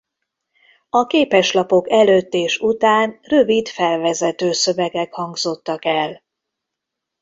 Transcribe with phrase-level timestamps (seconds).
[0.89, 6.23] A képeslapok előtt és után rövid felvezető szövegek hangzottak el.